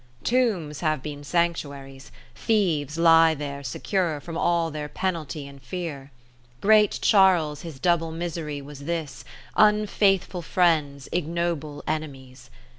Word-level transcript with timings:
Tombs 0.23 0.79
have 0.79 1.03
been 1.03 1.23
sanctuaries; 1.23 2.11
Thieves 2.33 2.97
lie 2.97 3.35
there 3.35 3.61
Secure 3.61 4.19
from 4.19 4.35
all 4.35 4.71
their 4.71 4.89
penalty 4.89 5.47
and 5.47 5.61
fear. 5.61 6.09
Great 6.59 6.97
Charles 7.03 7.61
his 7.61 7.79
double 7.79 8.11
misery 8.11 8.63
was 8.63 8.85
this, 8.85 9.23
Unfaithful 9.55 10.41
friends, 10.41 11.07
ignoble 11.11 11.83
enemies. 11.85 12.49